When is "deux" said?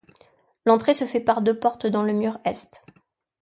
1.43-1.59